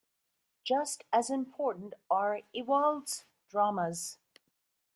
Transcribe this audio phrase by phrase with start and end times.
[0.63, 4.17] Just as important are Ewald's "dramas".